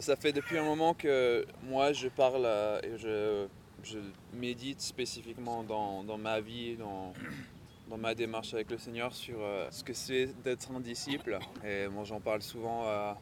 [0.00, 3.46] ça fait depuis un moment que moi je parle euh, et je,
[4.32, 7.12] médite spécifiquement dans, ma vie, dans,
[7.96, 11.38] ma démarche avec le Seigneur sur euh, ce que c'est d'être un disciple.
[11.64, 12.84] Et moi j'en parle souvent.
[12.86, 13.12] Euh,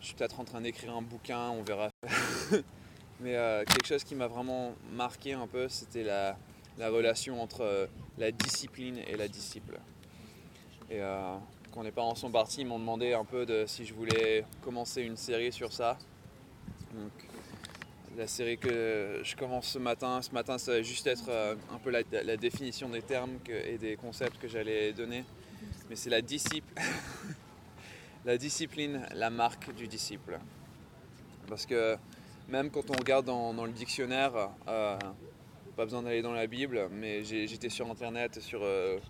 [0.00, 1.90] je suis peut-être en train d'écrire un bouquin, on verra.
[3.20, 3.32] Mais
[3.66, 6.36] quelque chose qui m'a vraiment marqué un peu, c'était la,
[6.76, 9.78] la, relation entre la discipline et la disciple.
[11.74, 15.02] Quand les parents sont partis, ils m'ont demandé un peu de si je voulais commencer
[15.02, 15.98] une série sur ça.
[16.92, 17.10] Donc,
[18.16, 21.78] la série que je commence ce matin, ce matin ça va juste être euh, un
[21.78, 25.24] peu la, définition des termes et des concepts que j'allais donner.
[25.90, 26.72] Mais c'est la disciple,
[28.24, 30.38] la discipline, la marque du disciple.
[31.48, 31.96] Parce que
[32.48, 34.96] même quand on regarde dans, le dictionnaire, euh,
[35.74, 39.00] pas besoin d'aller dans la Bible, mais j'étais sur internet, sur euh,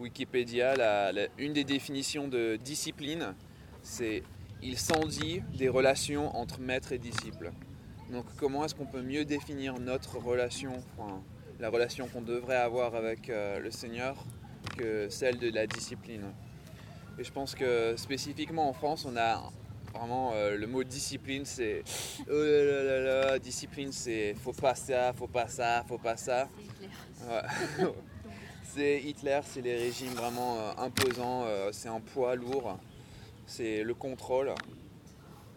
[0.00, 3.34] Wikipédia, une des définitions de discipline,
[3.82, 4.22] c'est
[4.62, 7.52] il s'en dit des relations entre maître et disciple.
[8.10, 10.72] Donc comment est-ce qu'on peut mieux définir notre relation,
[11.58, 14.16] la relation qu'on devrait avoir avec euh, le Seigneur
[14.76, 16.24] que celle de la discipline?
[17.18, 19.50] Et je pense que spécifiquement en France, on a
[19.94, 21.82] vraiment euh, le mot discipline, c'est
[22.28, 26.48] oh là là là discipline, c'est faut pas ça, faut pas ça, faut pas ça.
[28.62, 32.78] C'est Hitler, c'est les régimes vraiment euh, imposants, euh, c'est un poids lourd,
[33.46, 34.54] c'est le contrôle.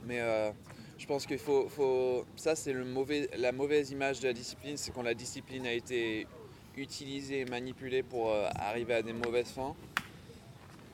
[0.06, 0.52] Mais euh,
[0.98, 4.92] je pense qu'il faut, faut, Ça, c'est mauvais, la mauvaise image de la discipline, c'est
[4.92, 6.28] quand la discipline a été
[6.76, 9.76] utilisée et manipulée pour arriver à des mauvaises fins.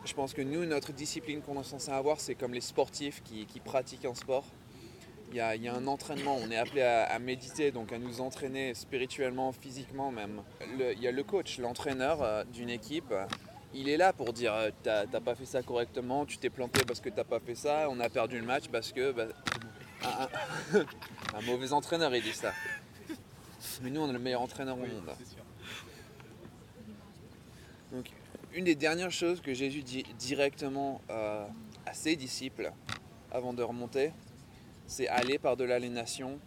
[0.04, 3.60] Je pense que nous, notre discipline qu'on est censé avoir, c'est comme les sportifs qui
[3.64, 4.46] pratiquent un sport
[5.32, 9.52] il y, a, un entraînement, on est appelé à, méditer, donc à nous entraîner spirituellement,
[9.52, 10.42] physiquement même.
[10.80, 13.14] il y a le coach, l'entraîneur euh, d'une équipe,
[13.74, 17.00] il est là pour dire euh, t'as pas fait ça correctement, tu t'es planté parce
[17.00, 19.12] que t'as pas fait ça, on a perdu le match parce que.
[19.12, 19.28] Bah,
[20.02, 22.54] un, mauvais entraîneur, il dit ça.
[23.82, 25.12] Mais nous, on est le meilleur entraîneur au monde.
[27.92, 28.06] Donc,
[28.54, 31.46] une des dernières choses que Jésus dit directement euh,
[31.86, 32.72] à ses disciples
[33.32, 34.12] avant de remonter,
[34.90, 36.40] c'est aller par-delà les nations,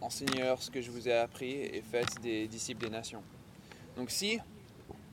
[0.00, 3.22] enseignez-leur ce que je vous ai appris et faites des disciples des nations.
[3.96, 4.40] Donc si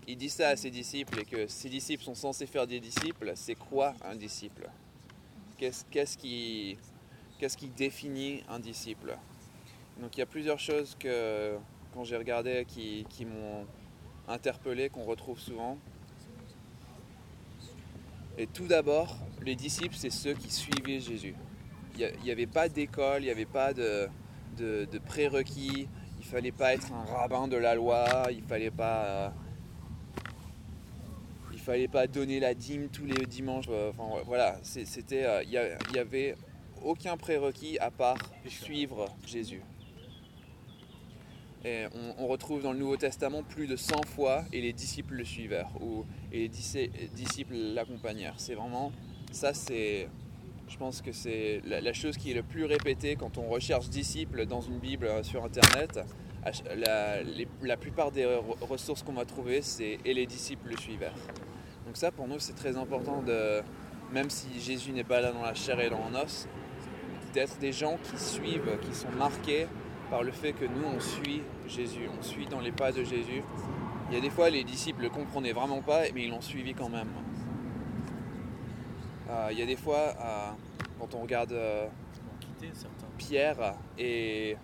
[0.08, 3.31] il dit ça à ses disciples et que ses disciples sont censés faire des disciples,
[3.36, 4.68] c'est quoi un disciple?
[5.59, 6.78] Qu'est-ce qui,
[7.78, 9.16] définit un disciple?
[10.02, 11.56] Donc il y a plusieurs choses que
[11.94, 13.68] quand j'ai regardé qui, qui m'ont
[14.28, 15.78] interpellé, qu'on retrouve souvent.
[18.40, 21.36] Et tout d'abord, les disciples, c'est ceux qui suivaient Jésus
[21.98, 24.09] n'y avait pas d'école, il n'y avait pas de,
[25.06, 25.88] prérequis,
[26.20, 29.30] il fallait pas être un rabbin de la loi, il fallait euh,
[31.52, 33.66] il fallait pas donner la dîme tous les dimanches.
[33.70, 33.92] Euh,
[34.26, 36.36] voilà, c'était, euh, il n'y avait
[36.84, 38.18] aucun prérequis à part
[38.48, 39.62] suivre Jésus.
[41.66, 41.86] Et
[42.20, 45.72] on, retrouve dans le Nouveau Testament plus de 100 fois et les disciples le suivèrent
[45.80, 48.34] ou et les disciples l'accompagnèrent.
[48.36, 48.92] C'est vraiment
[49.31, 50.10] ça, c'est
[50.68, 54.46] je pense que c'est la, chose qui est le plus répétée quand on recherche disciples
[54.46, 56.00] dans une Bible euh, sur Internet.
[56.75, 58.25] La, plupart des
[58.62, 61.16] ressources qu'on va trouver, c'est et les disciples le suivèrent.
[61.85, 63.62] Donc ça, pour nous, c'est très important de,
[64.12, 66.47] même si Jésus n'est pas là dans la chair et dans l'os,
[67.34, 69.68] d'être des gens qui suivent, qui sont marqués
[70.09, 73.41] par le fait que nous, on suit Jésus, on suit dans les pas de Jésus.
[74.09, 76.74] Il y a des fois, les disciples ne comprenaient vraiment pas, mais ils l'ont suivi
[76.74, 77.07] quand même.
[79.33, 80.51] Euh, il y a des fois, euh,
[80.99, 81.88] quand on regarde euh,
[83.17, 84.55] Pierre et,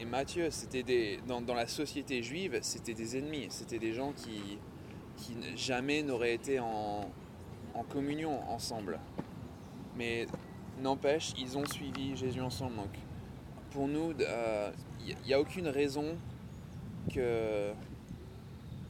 [0.00, 4.58] et Matthieu, c'était dans, la société juive, c'était des ennemis, c'était des gens qui,
[5.16, 7.08] qui jamais n'auraient été en,
[7.90, 8.98] communion ensemble.
[9.96, 10.26] Mais
[10.82, 12.76] n'empêche, ils ont suivi Jésus ensemble.
[12.76, 12.90] Donc
[13.70, 14.12] pour nous,
[15.06, 16.16] il n'y a aucune raison
[17.14, 17.72] que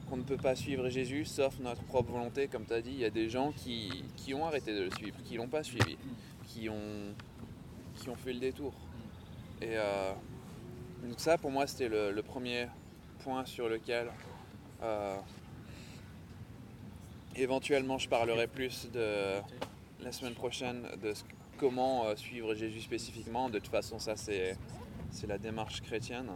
[0.09, 2.47] qu'on ne peut pas suivre Jésus sauf notre propre volonté.
[2.47, 5.17] Comme tu as dit, il y a des gens qui, ont arrêté de le suivre,
[5.23, 5.97] qui ne l'ont pas suivi,
[6.45, 7.13] qui ont,
[8.17, 8.73] fait le détour.
[9.61, 10.13] Et euh,
[11.03, 12.67] donc ça, pour moi, c'était le, premier
[13.19, 14.07] point sur lequel
[14.81, 15.17] euh,
[17.35, 19.39] éventuellement je parlerai plus de
[20.01, 21.13] la semaine prochaine de
[21.57, 23.49] comment euh, suivre Jésus spécifiquement.
[23.49, 24.55] De toute façon, ça, c'est
[25.27, 26.29] la démarche chrétienne.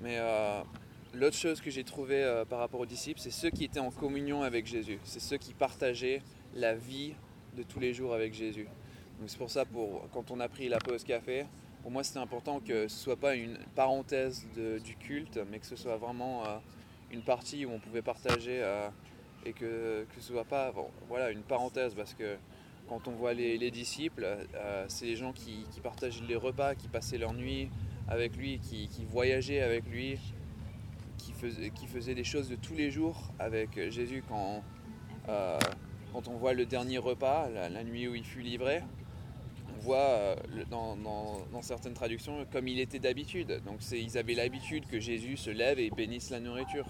[0.00, 0.18] Mais
[1.12, 3.90] L'autre chose que j'ai trouvé euh, par rapport aux disciples, c'est ceux qui étaient en
[3.90, 5.00] communion avec Jésus.
[5.02, 6.22] C'est ceux qui partageaient
[6.54, 7.14] la vie
[7.56, 8.68] de tous les jours avec Jésus.
[9.26, 11.46] C'est pour ça, pour, quand on a pris la pause café,
[11.82, 15.66] pour moi c'était important que ce ne soit pas une parenthèse du culte, mais que
[15.66, 16.58] ce soit vraiment euh,
[17.10, 18.88] une partie où on pouvait partager euh,
[19.44, 20.72] et que, que ce soit pas
[21.08, 22.36] voilà, une parenthèse parce que
[22.88, 24.26] quand on voit les, disciples,
[24.88, 27.68] c'est les gens qui, qui, partagent les repas, qui passaient leur nuit
[28.08, 30.18] avec lui, qui voyageaient avec lui,
[31.22, 34.62] qui faisaient, des choses de tous les jours avec Jésus quand,
[35.28, 35.58] euh,
[36.12, 38.82] quand on voit le dernier repas, la, nuit où il fut livré,
[39.76, 40.36] on voit euh,
[40.70, 43.62] dans, dans, certaines traductions comme il était d'habitude.
[43.64, 46.86] Donc ils avaient l'habitude que Jésus se lève et bénisse la nourriture.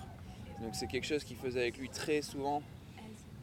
[0.63, 2.63] Donc c'est quelque chose qu'il faisait avec lui très souvent.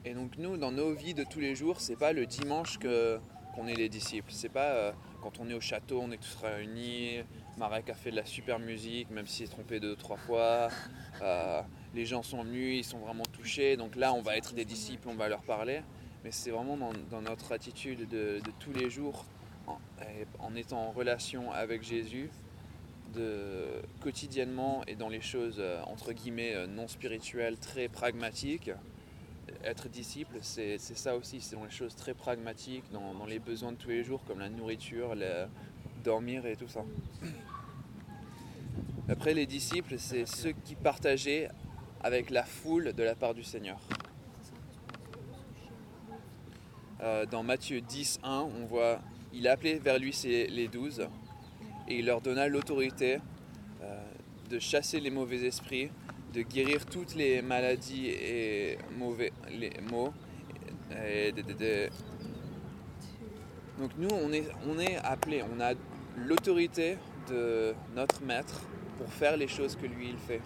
[0.06, 3.19] Et donc nous, dans nos vies de tous les jours, c'est pas le dimanche que
[3.56, 4.31] qu'on est les disciples.
[4.31, 4.92] C'est pas euh,
[5.22, 7.24] quand on est au château, on est tous réunis.
[7.57, 10.69] Marek a fait de la super musique, même s'il s'est trompé deux trois fois.
[11.21, 11.62] Euh,
[11.95, 13.75] les gens sont venus, ils sont vraiment touchés.
[13.77, 15.81] Donc là, on va être des disciples, on va leur parler.
[16.24, 19.25] Mais c'est vraiment dans, notre attitude de, tous les jours,
[19.65, 19.80] en,
[20.39, 22.30] en étant en relation avec Jésus,
[24.01, 28.71] quotidiennement et dans les choses euh, entre guillemets euh, non spirituelles, très pragmatiques.
[29.63, 33.77] Être disciple, c'est ça aussi, c'est dans les choses très pragmatiques, dans, les besoins de
[33.77, 35.15] tous les jours, comme la nourriture,
[36.04, 36.83] dormir et tout ça.
[39.09, 41.48] Après, les disciples, c'est ceux qui partageaient
[42.04, 43.80] avec la foule de la part du Seigneur.
[47.01, 49.00] Euh, dans Matthieu 10, 1, on voit,
[49.33, 51.07] il a appelé vers lui les douze
[51.88, 53.19] et il leur donna l'autorité
[53.81, 54.04] euh,
[54.50, 55.89] de chasser les mauvais esprits,
[56.33, 60.12] de guérir toutes les maladies et mauvais les maux.
[63.80, 65.74] Donc nous, on est, on est appelé, on a
[66.18, 66.98] l'autorité
[67.30, 68.62] de notre maître
[68.98, 70.42] pour faire les choses que lui il fait.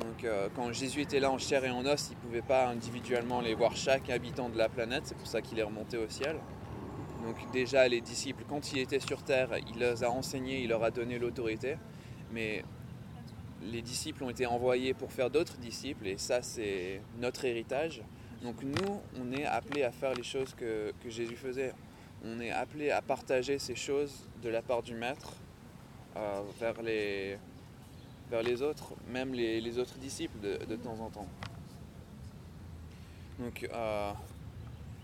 [0.00, 2.68] Donc euh, quand Jésus était là en chair et en os, il ne pouvait pas
[2.68, 6.08] individuellement aller voir chaque habitant de la planète, c'est pour ça qu'il est remonté au
[6.08, 6.36] ciel.
[7.24, 10.84] Donc déjà les disciples, quand il était sur terre, il les a enseignés, il leur
[10.84, 11.76] a donné l'autorité.
[12.32, 12.62] Mais
[13.62, 18.02] les disciples ont été envoyés pour faire d'autres disciples et ça c'est notre héritage.
[18.42, 21.72] Donc nous, on est appelés à faire les choses que, Jésus faisait.
[22.24, 25.32] On est appelés à partager ces choses de la part du Maître
[26.16, 27.38] euh, vers, les,
[28.30, 31.28] vers les autres, même les, autres disciples de, temps en temps.
[33.38, 34.12] Donc euh,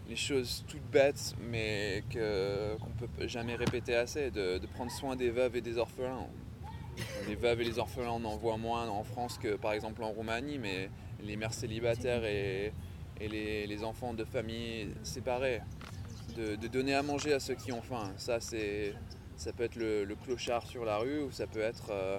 [0.08, 5.30] les choses toutes bêtes, mais qu'on ne peut jamais répéter assez, de, prendre soin des
[5.30, 6.26] veuves et des orphelins.
[7.26, 10.10] Les veuves et les orphelins, on en voit moins en France que par exemple en
[10.10, 10.90] Roumanie, mais
[11.22, 12.72] les mères célibataires et,
[13.20, 15.60] les, enfants de familles séparées,
[16.36, 20.66] de, donner à manger à ceux qui ont faim, ça, ça peut être le, clochard
[20.66, 22.18] sur la rue ou ça peut être euh,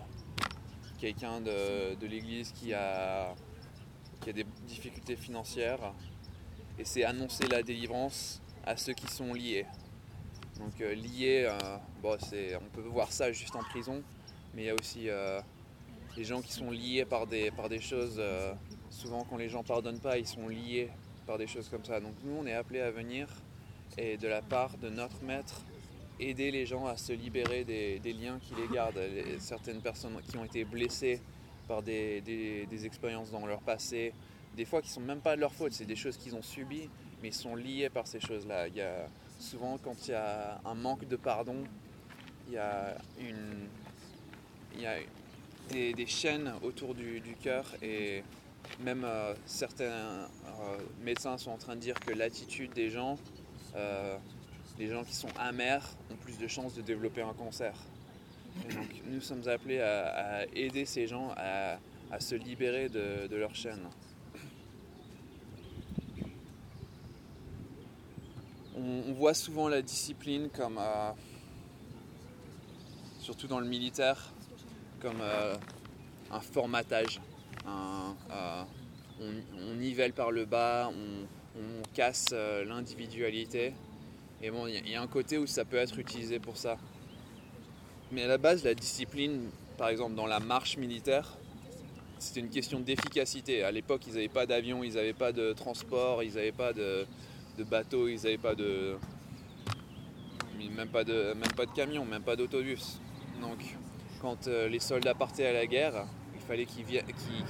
[1.04, 3.36] quelqu'un de, l'église qui a,
[4.22, 5.92] qui a des difficultés financières
[6.80, 9.66] et c'est annoncer la délivrance à ceux qui sont liés.
[10.60, 14.02] Donc euh, liés, euh, bon, on peut voir ça juste en prison,
[14.54, 15.42] mais il y a aussi euh,
[16.16, 18.22] les gens qui sont liés par des, par des choses,
[18.90, 20.90] souvent quand les gens ne pardonnent pas, ils sont liés
[21.28, 22.00] par des choses comme ça.
[22.00, 23.28] Donc nous, on est appelés à venir
[23.98, 25.66] et de la part de notre maître,
[26.20, 29.02] aider les gens à se libérer des, liens qui les gardent.
[29.40, 31.22] certaines personnes qui ont été blessées
[31.68, 34.14] par des, expériences dans leur passé,
[34.56, 36.90] des fois qui sont même pas de leur faute, c'est des choses qu'ils ont subies,
[37.22, 38.68] mais ils sont liés par ces choses-là.
[38.68, 39.08] Il y a
[39.40, 41.64] souvent quand il y a un manque de pardon,
[42.48, 43.68] il y a une,
[44.76, 44.98] il y a
[45.72, 48.24] des, chaînes autour du, cœur et
[48.80, 53.18] même euh, certains euh, médecins sont en train de dire que l'attitude des gens,
[53.76, 54.18] euh,
[54.80, 57.74] les gens qui sont amers, ont plus de chances de développer un cancer.
[58.74, 61.78] donc nous sommes appelés à, aider ces gens à,
[62.20, 63.88] se libérer de, leur chaîne.
[68.76, 71.12] on, voit souvent la discipline comme, euh,
[73.20, 74.34] surtout dans le militaire,
[75.00, 75.56] comme euh,
[76.32, 77.22] un formatage.
[77.66, 78.64] Euh,
[79.22, 81.26] on, nivelle par le bas, on,
[81.94, 83.74] casse l'individualité.
[84.46, 86.76] Et bon, il y, a un côté où ça peut être utilisé pour ça.
[88.12, 91.38] Mais à la base, la discipline, par exemple dans la marche militaire,
[92.20, 93.64] c'était une question d'efficacité.
[93.64, 97.06] À l'époque, ils n'avaient pas d'avion, ils n'avaient pas de transport, ils n'avaient pas de,
[97.60, 98.98] bateaux, ils n'avaient pas de.
[100.76, 103.00] Même pas de, même pas de camion, même pas d'autobus.
[103.40, 103.78] Donc,
[104.22, 107.02] quand euh, les soldats partaient à la guerre, il fallait qu'ils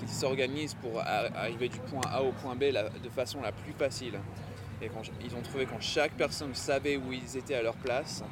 [0.08, 4.20] s'organisent pour arriver du point A au point B de façon la plus facile.
[4.84, 8.24] Et ils ont trouvé quand chaque personne savait où ils étaient à leur place,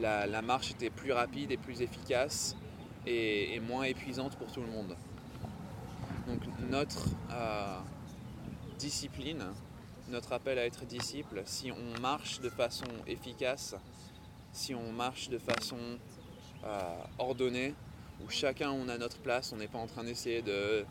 [0.00, 2.56] la, marche était plus rapide et plus efficace
[3.06, 4.96] et, moins épuisante pour tout le monde.
[6.26, 7.78] Donc notre euh,
[8.78, 9.44] discipline,
[10.08, 13.74] notre appel à être disciple, si on marche de façon efficace,
[14.52, 15.78] si on marche de façon
[16.64, 17.74] euh, ordonnée,
[18.24, 20.84] où chacun on a notre place, on n'est pas en train d'essayer de,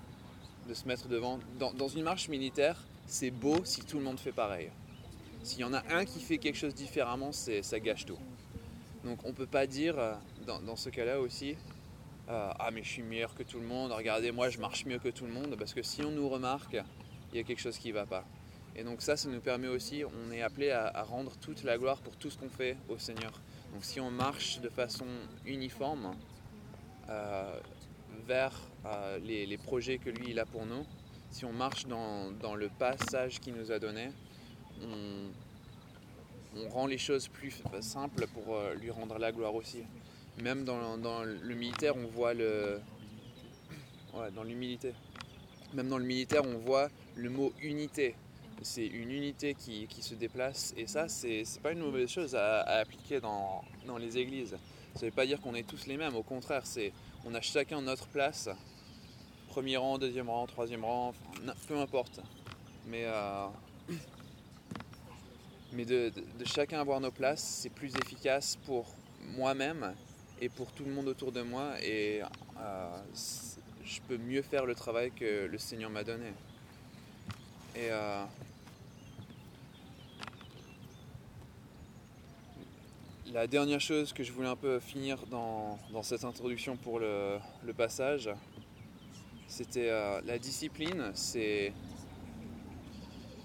[0.74, 1.40] se mettre devant.
[1.60, 4.70] Dans, une marche militaire, c'est beau si tout le monde fait pareil.
[5.44, 8.20] S'il y en a un qui fait quelque chose différemment, ça gâche tout.
[9.04, 10.14] Donc on ne peut pas dire euh,
[10.46, 11.56] dans, ce cas-là aussi,
[12.30, 15.00] euh, ah mais je suis meilleur que tout le monde, regardez moi je marche mieux
[15.00, 16.78] que tout le monde, parce que si on nous remarque,
[17.32, 18.26] il y a quelque chose qui ne va pas.
[18.76, 21.98] Et donc ça, ça nous permet aussi, on est appelé à, rendre toute la gloire
[22.02, 23.32] pour tout ce qu'on fait au Seigneur.
[23.74, 25.06] Donc si on marche de façon
[25.46, 26.16] uniforme
[27.10, 27.60] euh,
[28.28, 28.54] vers
[29.24, 30.86] les, projets que lui il a pour nous,
[31.32, 34.12] si on marche dans, le passage qu'il nous a donné,
[34.84, 39.84] on, rend les choses plus simples pour euh, lui rendre la gloire aussi.
[40.42, 42.80] Même dans, le militaire, on voit le.
[44.36, 44.94] Dans l'humilité.
[45.74, 48.16] Même dans le militaire, on voit le mot unité.
[48.62, 53.20] C'est une unité qui, se déplace et ça, c'est pas une mauvaise chose à, appliquer
[53.20, 53.64] dans,
[54.00, 54.58] les églises.
[54.96, 56.64] Ça veut pas dire qu'on est tous les mêmes, au contraire,
[57.26, 58.50] on a chacun notre place
[59.52, 61.14] premier rang, deuxième rang, troisième rang,
[61.68, 62.22] peu importe.
[62.88, 63.48] Mais, euh,
[65.74, 66.12] mais de,
[66.46, 68.94] chacun avoir nos places, c'est plus efficace pour
[69.38, 69.94] moi-même
[70.42, 71.74] et pour tout le monde autour de moi.
[71.82, 72.22] Et
[72.60, 72.98] euh,
[73.84, 76.34] je peux mieux faire le travail que le Seigneur m'a donné.
[77.76, 78.26] Et euh,
[83.32, 87.40] la dernière chose que je voulais un peu finir dans, cette introduction pour le
[87.78, 88.30] passage,
[89.52, 91.74] c'était euh, la discipline, c'est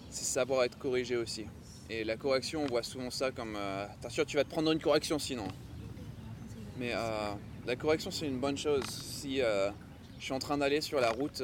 [0.09, 1.47] savoir être corrigé aussi.
[1.89, 4.81] Et la correction, on voit souvent ça comme euh, sûr tu vas te prendre une
[4.81, 5.47] correction sinon.
[6.79, 7.33] Mais euh,
[7.67, 8.85] la correction, c'est une bonne chose.
[8.85, 9.71] Si je
[10.19, 11.43] suis en train d'aller sur la route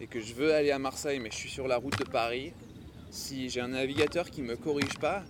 [0.00, 2.52] et que je veux aller à Marseille, mais je suis sur la route de Paris,
[3.10, 5.22] si j'ai un navigateur qui ne me corrige pas,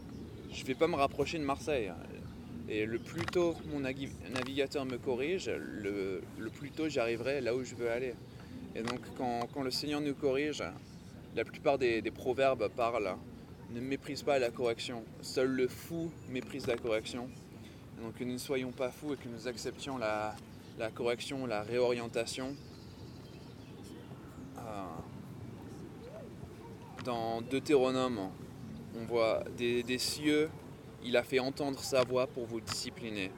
[0.53, 1.93] je ne vais pas me rapprocher de Marseille.
[2.69, 6.21] Et le plus tôt mon navigateur me corrige, le,
[6.55, 8.15] plus tôt j'arriverai là où je veux aller.
[8.75, 10.63] Et donc quand, le Seigneur nous corrige,
[11.35, 13.17] la plupart des, proverbes parlent
[13.71, 15.05] ne méprise pas la correction.
[15.23, 17.29] Seul le fou méprise la correction.
[18.01, 20.35] donc que nous ne soyons pas fous et que nous acceptions la,
[20.95, 22.57] correction, la réorientation.
[24.59, 24.85] Euh,
[27.05, 28.31] dans Deutéronome,
[28.97, 30.49] on voit des cieux
[31.05, 33.31] il a fait entendre sa voix pour vous discipliner.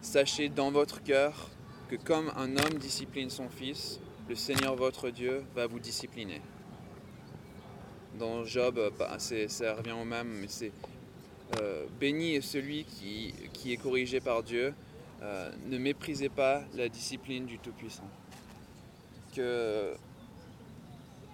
[0.00, 1.50] Sachez dans votre cœur
[1.88, 6.40] que comme un homme discipline son fils, le Seigneur votre Dieu va vous discipliner.
[8.22, 10.70] Dans Job, bah, ça revient au même, mais c'est
[11.60, 13.34] euh, béni est celui qui,
[13.72, 14.72] est corrigé par Dieu.
[15.22, 18.08] Euh, ne méprisez pas la discipline du Tout-Puissant.
[19.34, 19.94] Que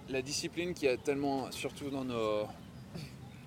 [0.09, 2.47] la discipline qui a tellement, surtout dans nos,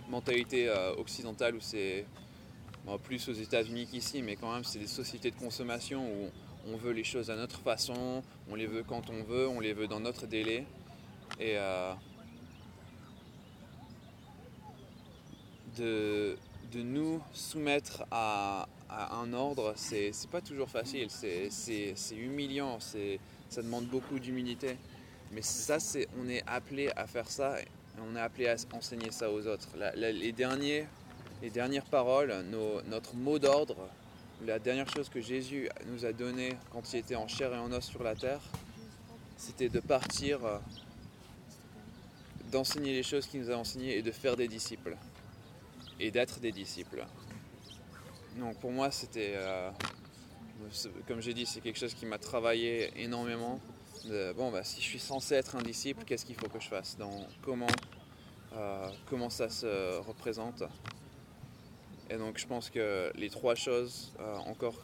[0.09, 2.07] mentalité euh, occidentale où c'est
[3.03, 6.31] plus aux États-Unis qu'ici, mais quand même c'est des sociétés de consommation où
[6.73, 9.73] on veut les choses à notre façon, on les veut quand on veut, on les
[9.73, 10.65] veut dans notre délai.
[11.41, 11.57] Et
[15.77, 16.37] de,
[16.75, 24.77] nous soumettre à, un ordre, c'est pas toujours facile, c'est humiliant, ça demande beaucoup d'humilité.
[25.33, 25.79] Mais ça,
[26.21, 27.57] on est appelé à faire ça
[28.01, 29.69] on est appelé à enseigner ça aux autres.
[29.97, 30.87] les, derniers,
[31.43, 32.35] les dernières paroles,
[32.87, 33.89] notre mot d'ordre,
[34.45, 37.71] la dernière chose que Jésus nous a donnée quand il était en chair et en
[37.73, 38.41] os sur la terre,
[39.37, 40.59] c'était de partir, euh,
[42.51, 44.97] d'enseigner les choses qu'il nous a enseignées et de faire des disciples.
[46.01, 47.05] Et d'être des disciples.
[48.37, 49.71] Donc pour moi, c'était, euh,
[51.07, 53.61] comme j'ai dit, c'est quelque chose qui m'a travaillé énormément.
[54.37, 56.97] Bon, bah, si je suis censé être un disciple, qu'est-ce qu'il faut que je fasse?
[57.43, 57.69] Comment,
[58.55, 60.65] euh, comment ça se représente?
[62.11, 64.75] Et donc, je pense que les trois choses euh, encore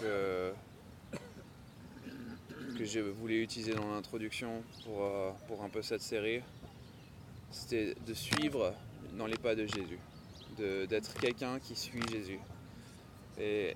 [0.00, 0.54] que,
[2.78, 5.06] que je voulais utiliser dans l'introduction pour,
[5.48, 6.40] pour un peu cette série,
[7.50, 8.74] c'était de suivre
[9.18, 9.98] dans les pas de Jésus,
[10.56, 12.40] d'être quelqu'un qui suit Jésus.
[13.38, 13.74] et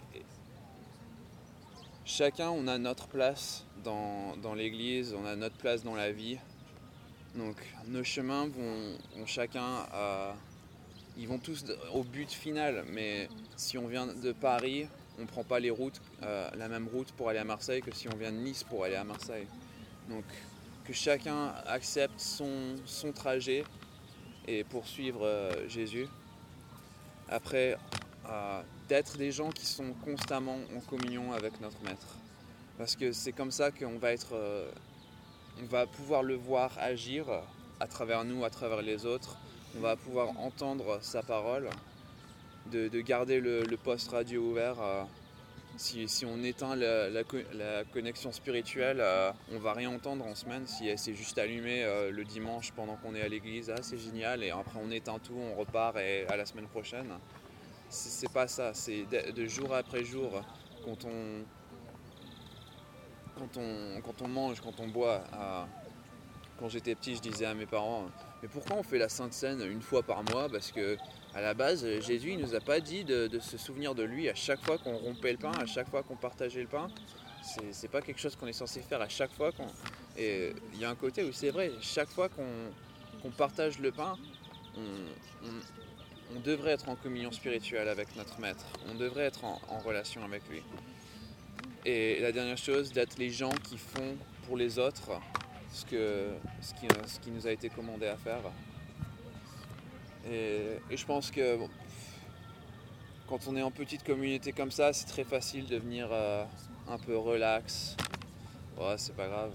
[2.05, 6.39] chacun, on a notre place dans, l'Église, on a notre place dans la vie.
[7.35, 7.57] Donc
[7.87, 9.87] nos chemins vont, chacun
[11.17, 12.85] ils vont tous au but final.
[12.89, 14.87] Mais si on vient de Paris,
[15.19, 17.95] on ne prend pas les routes, euh, la même route pour aller à Marseille que
[17.95, 19.47] si on vient de Nice pour aller à Marseille.
[20.09, 20.25] Donc
[20.85, 23.65] que chacun accepte son, trajet
[24.47, 26.07] et poursuivre euh, Jésus.
[27.29, 27.77] Après,
[28.89, 32.17] d'être des gens qui sont constamment en communion avec notre Maître.
[32.79, 34.71] Parce que c'est comme ça qu'on va être, euh,
[35.61, 37.27] on va pouvoir le voir agir
[37.81, 39.37] à travers nous, à travers les autres.
[39.77, 41.69] On va pouvoir entendre sa parole,
[42.71, 45.05] de, garder le, poste radio ouvert euh,
[45.77, 50.35] si, on éteint la, la co- la connexion spirituelle, euh, on va rien entendre en
[50.35, 50.67] semaine.
[50.67, 54.43] Si s'est juste allumée euh, le dimanche pendant qu'on est à l'église, ah, c'est génial.
[54.43, 57.13] Et après on éteint tout, on repart et à la semaine prochaine.
[57.89, 58.75] C'est c'est pas ça.
[58.75, 60.43] C'est de, jour après jour
[60.85, 61.45] quand on,
[63.39, 65.23] quand on, quand on mange, quand on boit.
[65.35, 65.65] euh,
[66.59, 68.07] quand j'étais petit, je disais à mes parents,
[68.43, 70.49] mais pourquoi on fait la Sainte Seine une fois par mois?
[70.49, 70.97] Parce que
[71.35, 74.35] à la base, Jésus, il nous a pas dit de, se souvenir de lui à
[74.35, 76.89] chaque fois qu'on rompait le pain, à chaque fois qu'on partageait le pain.
[77.73, 79.67] C'est- pas quelque chose qu'on est censé faire à chaque fois qu'on.
[80.17, 84.17] Et il y a un côté où c'est vrai, chaque fois qu'on partage le pain,
[84.77, 88.67] on, devrait être en communion spirituelle avec notre Maître.
[88.91, 90.63] On devrait être en relation avec lui.
[91.89, 95.13] Et la dernière chose, d'être les gens qui font pour les autres
[95.73, 96.33] ce, que,
[97.23, 98.41] qui, nous a été commandé à faire.
[100.31, 101.59] Et, je pense que
[103.29, 106.45] quand on est en petite communauté comme ça, c'est très facile de venir euh,
[106.89, 107.97] un peu relax.
[108.79, 109.53] Ouais, c'est pas grave.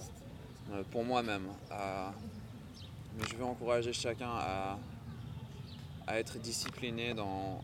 [0.72, 1.48] Euh, pour moi-même.
[1.70, 4.78] mais je veux encourager chacun à,
[6.18, 7.62] être discipliné dans,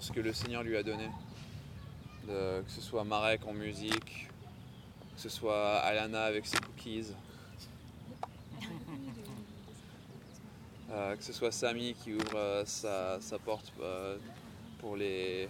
[0.00, 1.08] ce que le Seigneur lui a donné.
[2.26, 4.28] Que ce soit Marek en musique,
[5.14, 7.12] que ce soit Alana avec ses cookies,
[8.62, 8.64] euh,
[10.88, 14.16] que ce soit Samy qui ouvre euh, sa, porte euh,
[14.78, 15.48] pour, le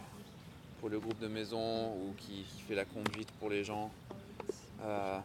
[0.99, 3.91] groupe de maison ou qui, fait la conduite pour les gens.
[4.83, 5.19] Euh,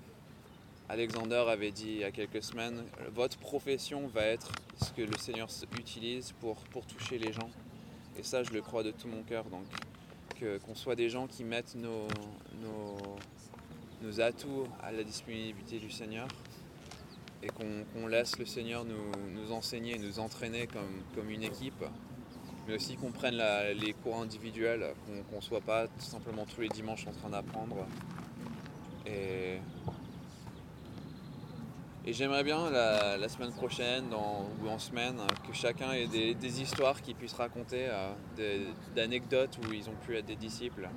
[0.89, 4.51] Alexander avait dit il y a quelques semaines, votre profession va être
[4.83, 5.47] ce que le Seigneur
[5.79, 7.49] utilise pour, toucher les gens.
[8.17, 9.45] Et ça, je le crois de tout mon cœur.
[9.45, 9.65] Donc,
[10.65, 12.07] qu'on soit des gens qui mettent nos
[14.19, 16.27] atouts à la disponibilité du Seigneur
[17.43, 21.83] et qu'on laisse le Seigneur nous, enseigner, nous entraîner comme, une équipe,
[22.67, 23.41] mais aussi qu'on prenne
[23.75, 24.93] les cours individuels,
[25.29, 27.87] qu'on ne soit pas simplement tous les dimanches en train d'apprendre.
[29.07, 29.59] Et,
[32.05, 34.05] j'aimerais bien la, semaine prochaine
[34.63, 39.89] ou en semaine que chacun ait des, histoires qu'il puisse raconter, euh, d'anecdotes où ils
[39.89, 40.87] ont pu être des disciples.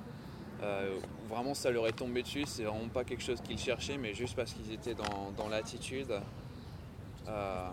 [0.63, 4.13] Euh, vraiment ça leur est tombé dessus, c'est vraiment pas quelque chose qu'ils cherchaient, mais
[4.13, 6.13] juste parce qu'ils étaient dans, dans l'attitude,
[7.27, 7.69] euh,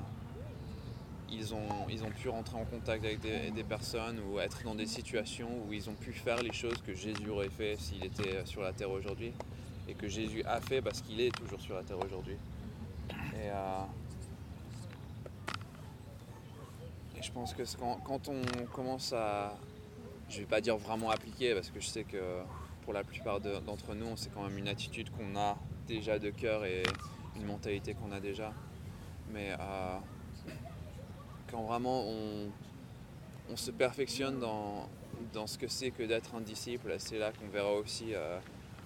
[1.31, 4.87] ils, ont, ils ont pu rentrer en contact avec des, personnes ou être dans des
[4.87, 8.63] situations où ils ont pu faire les choses que Jésus aurait fait s'il était sur
[8.63, 9.33] la terre aujourd'hui
[9.89, 12.37] et que Jésus a fait parce qu'il est toujours sur la terre aujourd'hui.
[13.11, 13.83] Et, euh,
[17.21, 17.63] je pense que
[18.05, 19.57] quand on commence à,
[20.29, 22.43] je vais pas dire vraiment appliquer parce que je sais que
[22.83, 26.31] pour la plupart de- d'entre nous, c'est quand même une attitude qu'on a déjà de
[26.31, 26.83] cœur et
[27.37, 28.53] une mentalité qu'on a déjà.
[29.33, 29.99] Mais euh,
[31.51, 32.51] quand vraiment on,
[33.57, 34.89] se perfectionne dans,
[35.47, 38.39] ce que c'est que d'être un disciple, c'est là qu'on verra aussi euh,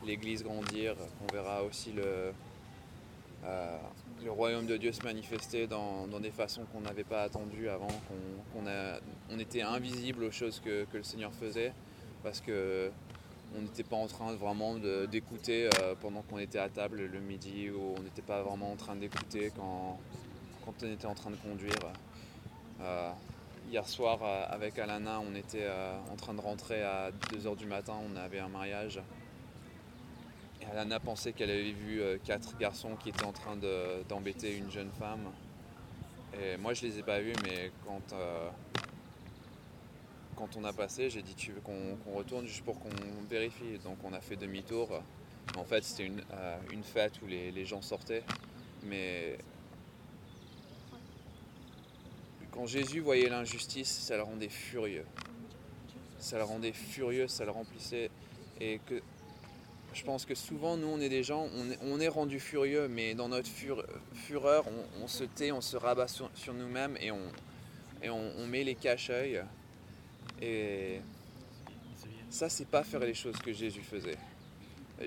[0.05, 2.33] l'Église grandir, qu'on verra aussi le,
[3.45, 3.79] euh,
[4.27, 7.87] royaume de Dieu se manifester dans, des façons qu'on n'avait pas attendues avant,
[8.53, 11.73] qu'on était invisible aux choses que, que le Seigneur faisait
[12.25, 12.91] parce que
[13.55, 14.75] on n'était pas en train vraiment
[15.11, 18.77] d'écouter euh, pendant qu'on était à table le midi ou on n'était pas vraiment en
[18.77, 19.99] train d'écouter quand,
[20.67, 21.73] on était en train de conduire.
[22.81, 23.11] Euh,
[23.71, 25.67] hier soir euh, avec Alana, on était
[26.13, 29.01] en train de rentrer à 2h du matin, on avait un mariage.
[30.61, 34.71] Et Alana pensait qu'elle avait vu quatre garçons qui étaient en train de- d'embêter une
[34.71, 35.31] jeune femme.
[36.39, 38.15] Et moi je les ai pas vus, mais quand,
[40.37, 42.91] quand on a passé, j'ai dit tu veux qu'on retourne juste pour qu'on
[43.29, 43.79] vérifie.
[43.83, 45.03] Donc on a fait demi-tour.
[45.57, 48.23] En fait c'était une, euh, fête où les, gens sortaient.
[48.85, 49.39] Mais
[52.53, 55.07] quand Jésus voyait l'injustice, ça le rendait furieux.
[56.19, 58.11] Ça le rendait furieux, ça le remplissait.
[58.61, 59.03] Et que
[59.93, 62.89] je pense que souvent, nous, on est des gens, on est, on est rendu furieux,
[62.89, 64.65] mais dans notre fur- fureur,
[65.03, 69.43] on, se tait, on se rabat sur, nous-mêmes et, on met les cache-œils.
[70.43, 71.01] Et
[72.31, 74.19] ça, c'est pas faire les choses que Jésus faisait.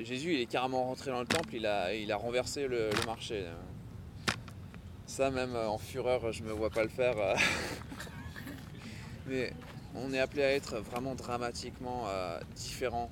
[0.03, 3.05] Jésus, il est carrément rentré dans le temple, il a, il a renversé le, le
[3.05, 3.45] marché.
[5.07, 7.17] Ça, même euh, en fureur, je me vois pas le faire.
[7.17, 7.35] euh.
[9.27, 9.51] Mais
[9.95, 13.09] on est appelé à être vraiment dramatiquement euh, différent.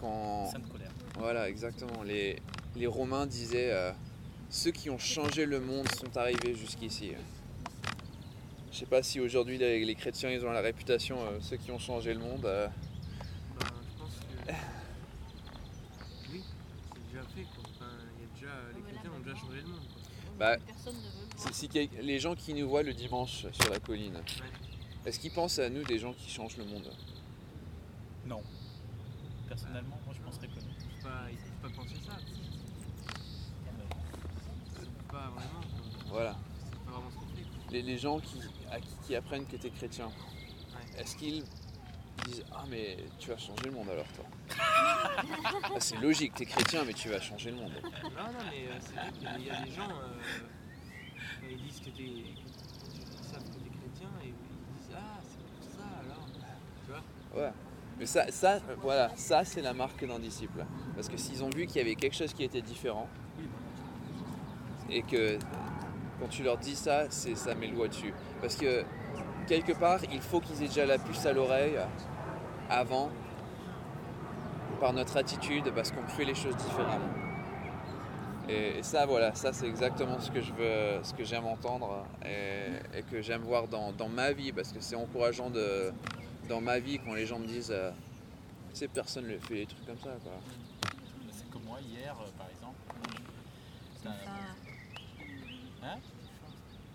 [0.00, 0.50] Quand...
[0.50, 0.90] Sainte colère.
[1.18, 2.02] Voilà, exactement.
[2.02, 2.40] Les,
[2.74, 3.92] les Romains disaient euh,
[4.48, 7.12] ceux qui ont changé le monde sont arrivés jusqu'ici.
[8.76, 11.70] Je sais pas si aujourd'hui les, les chrétiens ils ont la réputation euh, ceux qui
[11.70, 12.44] ont changé le monde.
[12.44, 12.68] euh,
[13.58, 14.52] Ben, je pense que.
[16.30, 16.42] Oui,
[16.92, 17.64] c'est déjà fait quoi.
[17.74, 19.80] Enfin, il y a déjà, les chrétiens ont déjà changé le monde.
[19.94, 20.02] Quoi.
[20.38, 21.70] Bah, Personne ne veut le si,
[22.02, 24.20] les gens qui nous voient le dimanche sur la colline,
[25.06, 26.92] est-ce qu'ils pensent à nous des gens qui changent le monde?
[28.26, 28.42] Non.
[29.48, 30.66] personnellement, moi je penserais que non.
[30.68, 32.12] Ils peuvent pas, ils peuvent pas penser ça.
[34.68, 35.60] Ils peuvent pas vraiment.
[35.62, 36.04] quoi.
[36.08, 36.36] Voilà.
[36.70, 37.42] C'est pas vraiment ce qu'on fait.
[37.42, 37.65] quoi.
[37.76, 38.38] Les, les gens qui,
[38.72, 41.02] à qui, qui apprennent que tu es chrétien, Ouais.
[41.02, 41.42] est-ce qu'ils
[42.24, 44.24] disent Ah, mais tu vas changer le monde alors, toi?
[44.58, 47.72] Ah, C'est logique, tu es chrétien, mais tu vas changer le monde.
[47.82, 51.48] Non, non, mais euh, c'est vrai qu'il y a- il y, a des gens, euh,
[51.50, 56.26] ils disent que que t'es chrétien et ils disent Ah, c'est pour ça alors.
[56.86, 57.52] Tu vois Ouais.
[57.98, 60.64] Mais ça, ça euh, voilà, ça c'est la marque d'un disciple.
[60.94, 63.08] Parce que s'ils ont vu qu'il y avait quelque chose qui était différent,
[64.88, 65.38] et que
[66.20, 68.12] quand tu leur dis ça, c'est ça met le doigt dessus.
[68.40, 68.84] Parce que
[69.46, 71.78] quelque part, il faut qu'ils aient déjà la puce à l'oreille
[72.70, 73.10] avant,
[74.80, 77.08] par notre attitude, parce qu'on fait les choses différemment.
[78.48, 82.04] Et, et ça, voilà, ça c'est exactement ce que je veux, ce que j'aime entendre
[82.24, 85.92] et, et que j'aime voir dans, dans ma vie, parce que c'est encourageant de,
[86.48, 87.90] dans ma vie quand les gens me disent, euh,
[88.70, 90.32] tu sais, personne ne fait des trucs comme ça, quoi.
[91.32, 92.76] C'est comme moi hier, euh, par exemple.
[94.04, 94.10] T'as-
[95.82, 95.98] Hein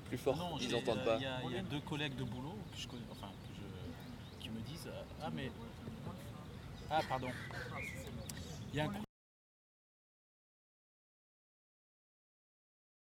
[0.07, 1.15] Plus fort, Non, ils n'entendent pas.
[1.17, 3.55] Il y, a- il y a deux collègues de boulot que je connais, enfin, que
[3.55, 5.51] je, qui me disent euh, Ah, mais.
[6.89, 7.29] Ah, pardon.
[8.73, 8.89] Il y a un